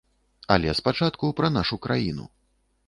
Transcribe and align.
Але 0.55 0.69
спачатку 0.79 1.31
пра 1.41 1.47
нашу 1.59 1.75
краіну. 1.87 2.25